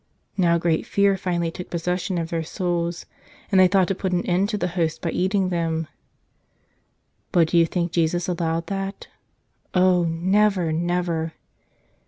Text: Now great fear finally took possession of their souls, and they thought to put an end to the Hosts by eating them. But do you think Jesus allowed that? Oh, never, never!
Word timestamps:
Now 0.35 0.57
great 0.57 0.87
fear 0.87 1.15
finally 1.15 1.51
took 1.51 1.69
possession 1.69 2.17
of 2.17 2.31
their 2.31 2.41
souls, 2.41 3.05
and 3.51 3.59
they 3.61 3.67
thought 3.67 3.87
to 3.89 3.93
put 3.93 4.13
an 4.13 4.25
end 4.25 4.49
to 4.49 4.57
the 4.57 4.69
Hosts 4.69 4.97
by 4.97 5.11
eating 5.11 5.49
them. 5.49 5.87
But 7.31 7.49
do 7.49 7.59
you 7.59 7.67
think 7.67 7.91
Jesus 7.91 8.27
allowed 8.27 8.65
that? 8.65 9.09
Oh, 9.75 10.05
never, 10.05 10.71
never! 10.71 11.33